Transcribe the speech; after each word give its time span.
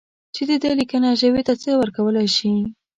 چې 0.35 0.41
د 0.49 0.51
ده 0.63 0.71
لیکنه 0.79 1.09
ژبې 1.21 1.41
ته 1.47 1.53
څه 1.61 1.69
ورکولای 1.81 2.27
شي. 2.35 2.53